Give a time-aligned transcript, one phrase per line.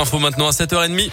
[0.00, 1.10] Info maintenant à 7h30.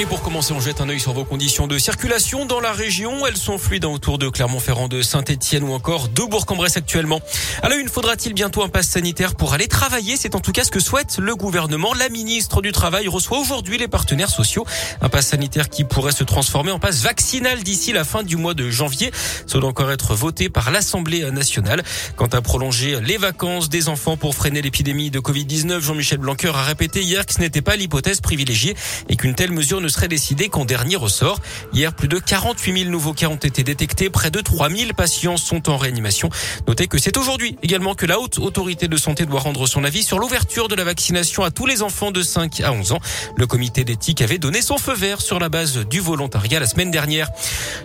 [0.00, 3.26] Et pour commencer, on jette un œil sur vos conditions de circulation dans la région.
[3.26, 7.20] Elles sont fluides autour de Clermont-Ferrand, de Saint-Etienne ou encore de Bourg-en-Bresse actuellement.
[7.64, 10.16] À la une, faudra-t-il bientôt un pass sanitaire pour aller travailler?
[10.16, 11.94] C'est en tout cas ce que souhaite le gouvernement.
[11.94, 14.64] La ministre du Travail reçoit aujourd'hui les partenaires sociaux.
[15.00, 18.54] Un pass sanitaire qui pourrait se transformer en pass vaccinal d'ici la fin du mois
[18.54, 19.10] de janvier.
[19.52, 21.82] Doit encore être voté par l'Assemblée nationale.
[22.14, 26.62] Quant à prolonger les vacances des enfants pour freiner l'épidémie de Covid-19, Jean-Michel Blanquer a
[26.62, 28.76] répété hier que ce n'était pas l'hypothèse privilégiée
[29.08, 31.40] et qu'une telle mesure ne ne serait décidé qu'en dernier ressort.
[31.72, 34.10] Hier, plus de 48 000 nouveaux cas ont été détectés.
[34.10, 36.28] Près de 3 000 patients sont en réanimation.
[36.66, 40.02] Notez que c'est aujourd'hui également que la haute autorité de santé doit rendre son avis
[40.02, 43.00] sur l'ouverture de la vaccination à tous les enfants de 5 à 11 ans.
[43.36, 46.90] Le comité d'éthique avait donné son feu vert sur la base du volontariat la semaine
[46.90, 47.30] dernière.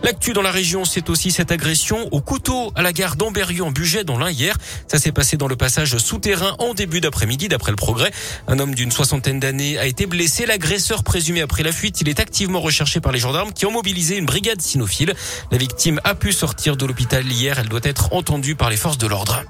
[0.03, 3.71] L'actu dans la région, c'est aussi cette agression au couteau à la gare d'Amberieu en
[3.71, 4.57] Bugey dans l'Ain hier.
[4.89, 8.11] Ça s'est passé dans le passage souterrain en début d'après-midi d'après le progrès.
[8.49, 10.45] Un homme d'une soixantaine d'années a été blessé.
[10.45, 14.17] L'agresseur présumé après la fuite il est activement recherché par les gendarmes qui ont mobilisé
[14.17, 15.13] une brigade cynophile.
[15.51, 17.59] La victime a pu sortir de l'hôpital hier.
[17.59, 19.43] Elle doit être entendue par les forces de l'ordre.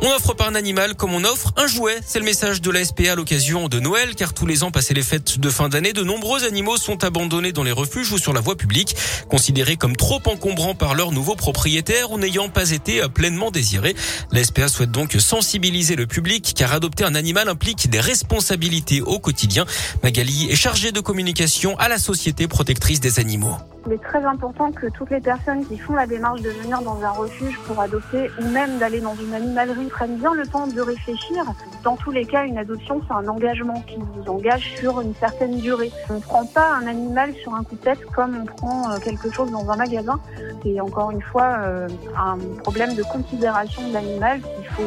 [0.00, 1.98] On offre pas un animal comme on offre un jouet.
[2.06, 4.94] C'est le message de la SPA à l'occasion de Noël, car tous les ans, passé
[4.94, 8.32] les fêtes de fin d'année, de nombreux animaux sont abandonnés dans les refuges ou sur
[8.32, 8.94] la voie publique,
[9.28, 13.96] considérés comme trop encombrants par leurs nouveaux propriétaires ou n'ayant pas été pleinement désirés.
[14.30, 19.18] La SPA souhaite donc sensibiliser le public, car adopter un animal implique des responsabilités au
[19.18, 19.66] quotidien.
[20.04, 23.56] Magali est chargée de communication à la Société protectrice des animaux.
[23.88, 27.02] Il est très important que toutes les personnes qui font la démarche de venir dans
[27.02, 30.78] un refuge pour adopter ou même d'aller dans une animalerie prennent bien le temps de
[30.78, 31.42] réfléchir.
[31.84, 35.56] Dans tous les cas, une adoption, c'est un engagement qui vous engage sur une certaine
[35.56, 35.90] durée.
[36.10, 38.98] On ne prend pas un animal sur un coup de tête comme on prend euh,
[38.98, 40.20] quelque chose dans un magasin.
[40.62, 44.82] C'est encore une fois euh, un problème de considération de l'animal qu'il faut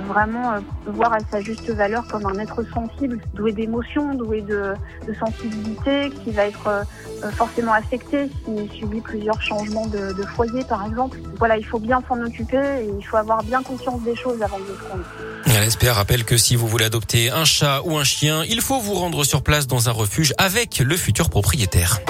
[0.00, 4.74] vraiment euh, voir à sa juste valeur comme un être sensible, doué d'émotions, doué de,
[5.18, 11.18] sensibilité, qui va être euh, forcément affecté s'il subit plusieurs changements de, foyer, par exemple.
[11.38, 14.58] Voilà, il faut bien s'en occuper et il faut avoir bien conscience des choses avant
[14.58, 15.04] de le prendre.
[15.46, 18.94] L'SPA rappelle que si vous voulez adopter un chat ou un chien, il faut vous
[18.94, 22.00] rendre sur place dans un refuge avec le futur propriétaire.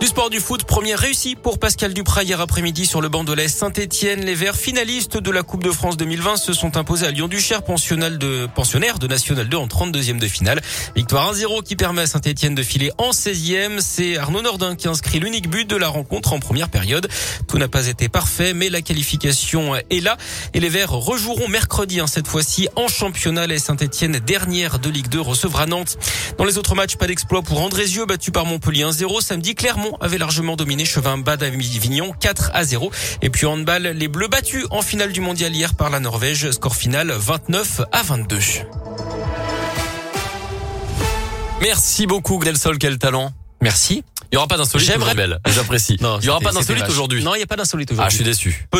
[0.00, 3.32] Du sport du foot, première réussie pour Pascal Duprat hier après-midi sur le banc de
[3.32, 4.24] l'Est Saint-Etienne.
[4.24, 8.16] Les Verts finalistes de la Coupe de France 2020 se sont imposés à Lyon-Duchère, pensionnaire
[8.16, 10.60] de, pensionnaire de National 2 en 32e de finale.
[10.94, 13.80] Victoire 1-0 qui permet à Saint-Etienne de filer en 16e.
[13.80, 17.08] C'est Arnaud Nordin qui inscrit l'unique but de la rencontre en première période.
[17.48, 20.16] Tout n'a pas été parfait, mais la qualification est là.
[20.54, 23.48] Et les Verts rejoueront mercredi, hein, cette fois-ci en championnat.
[23.48, 25.98] Les Saint-Etienne, dernière de Ligue 2, recevra Nantes.
[26.38, 29.20] Dans les autres matchs, pas d'exploit pour Andrézieux, battu par Montpellier 1-0.
[29.20, 32.90] Samedi, Clermont avait largement dominé Chevin Bad Vignon 4 à 0.
[33.22, 36.50] Et puis handball, les Bleus battus en finale du mondial hier par la Norvège.
[36.50, 38.38] Score final 29 à 22.
[41.60, 43.32] Merci beaucoup Grelsol, quel talent.
[43.60, 44.04] Merci.
[44.30, 45.96] Il y aura pas d'insolite aujourd'hui, J'apprécie.
[46.00, 47.24] Il y aura pas d'insolite aujourd'hui.
[47.24, 48.06] Non, il n'y a pas d'insolite aujourd'hui.
[48.06, 48.68] Ah, je suis déçu.